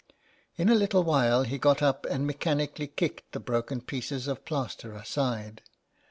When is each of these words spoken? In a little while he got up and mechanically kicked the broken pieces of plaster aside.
In 0.57 0.67
a 0.67 0.73
little 0.73 1.03
while 1.03 1.43
he 1.43 1.59
got 1.59 1.83
up 1.83 2.07
and 2.07 2.25
mechanically 2.25 2.87
kicked 2.87 3.33
the 3.33 3.39
broken 3.39 3.81
pieces 3.81 4.25
of 4.27 4.45
plaster 4.45 4.93
aside. 4.93 5.61